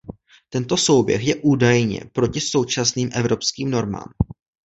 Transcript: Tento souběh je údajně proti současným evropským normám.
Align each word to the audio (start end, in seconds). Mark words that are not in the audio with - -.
Tento 0.49 0.77
souběh 0.77 1.23
je 1.27 1.35
údajně 1.43 2.01
proti 2.13 2.39
současným 2.41 3.09
evropským 3.13 3.71
normám. 3.71 4.05